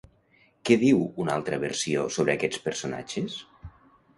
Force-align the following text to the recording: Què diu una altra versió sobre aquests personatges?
Què 0.69 0.77
diu 0.83 1.03
una 1.25 1.35
altra 1.39 1.59
versió 1.65 2.07
sobre 2.17 2.35
aquests 2.39 2.63
personatges? 2.67 3.37